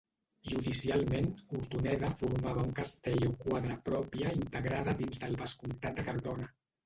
Judicialment 0.51 1.27
Hortoneda 1.57 2.09
formava 2.21 2.63
un 2.69 2.71
castell 2.79 3.27
o 3.27 3.31
quadra 3.43 3.77
pròpia 3.91 4.33
integrada 4.41 4.97
dins 5.03 5.23
del 5.25 5.37
vescomtat 5.43 6.01
de 6.01 6.07
Cardona. 6.11 6.49